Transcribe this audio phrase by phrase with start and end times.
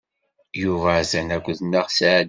[0.61, 2.19] Yuba atan akked Nna Seɛdiya.